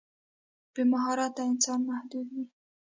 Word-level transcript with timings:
بې 0.73 0.83
مهارته 0.91 1.41
انسان 1.51 1.79
محدود 1.89 2.27
وي. 2.35 2.45